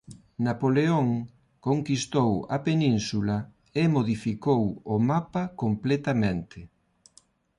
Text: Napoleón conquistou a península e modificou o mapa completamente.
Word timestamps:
Napoleón 0.47 1.09
conquistou 1.67 2.31
a 2.55 2.57
península 2.67 3.37
e 3.81 3.83
modificou 3.95 4.63
o 4.93 4.95
mapa 5.09 5.43
completamente. 5.61 6.59